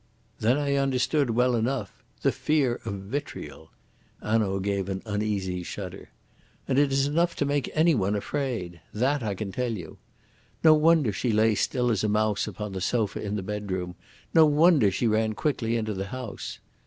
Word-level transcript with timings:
Then 0.39 0.57
I 0.57 0.77
understood 0.77 1.29
well 1.29 1.55
enough. 1.55 2.01
The 2.23 2.31
fear 2.31 2.79
of 2.85 2.93
vitriol!" 2.95 3.69
Hanaud 4.23 4.61
gave 4.61 4.89
an 4.89 5.03
uneasy 5.05 5.61
shudder. 5.61 6.09
"And 6.67 6.79
it 6.79 6.91
is 6.91 7.05
enough 7.05 7.35
to 7.35 7.45
make 7.45 7.69
any 7.75 7.93
one 7.93 8.15
afraid! 8.15 8.81
That 8.95 9.21
I 9.21 9.35
can 9.35 9.51
tell 9.51 9.73
you. 9.77 9.99
No 10.63 10.73
wonder 10.73 11.13
she 11.13 11.31
lay 11.31 11.53
still 11.53 11.91
as 11.91 12.03
a 12.03 12.09
mouse 12.09 12.47
upon 12.47 12.71
the 12.73 12.81
sofa 12.81 13.21
in 13.21 13.35
the 13.35 13.43
bedroom. 13.43 13.93
No 14.33 14.47
wonder 14.47 14.89
she 14.89 15.05
ran 15.05 15.33
quickly 15.33 15.77
into 15.77 15.93
the 15.93 16.07
house. 16.07 16.57